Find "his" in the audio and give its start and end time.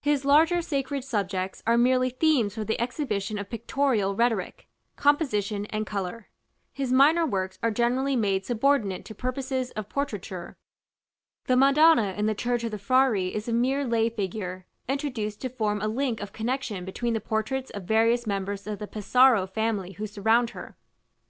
0.00-0.24, 6.72-6.90